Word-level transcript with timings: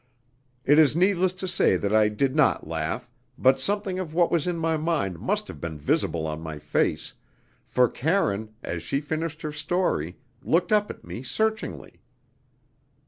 It 0.65 0.79
is 0.79 0.95
needless 0.95 1.31
to 1.33 1.47
say 1.47 1.77
that 1.77 1.93
I 1.93 2.07
did 2.07 2.35
not 2.35 2.65
laugh, 2.67 3.11
but 3.37 3.59
something 3.61 3.99
of 3.99 4.15
what 4.15 4.31
was 4.31 4.47
in 4.47 4.57
my 4.57 4.75
mind 4.75 5.19
must 5.19 5.47
have 5.47 5.61
been 5.61 5.77
visible 5.77 6.25
on 6.25 6.41
my 6.41 6.57
face, 6.57 7.13
for 7.67 7.87
Karine, 7.87 8.49
as 8.63 8.81
she 8.81 8.99
finished 8.99 9.43
her 9.43 9.51
story, 9.51 10.17
looked 10.41 10.71
up 10.71 10.89
at 10.89 11.03
me 11.03 11.21
searchingly. 11.21 12.01